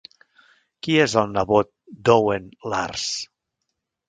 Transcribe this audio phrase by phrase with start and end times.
[0.87, 1.69] Qui és el nebot
[2.09, 3.05] d'Owen Lars?